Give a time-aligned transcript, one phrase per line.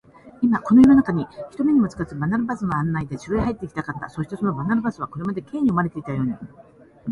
[0.41, 4.09] 今、この夜なかに、人目にもつかず、バルナバスの案内で城へ入っていきたかった。
[4.09, 6.33] しかし、そのバルナバスは、これまで Ｋ に思われていたように、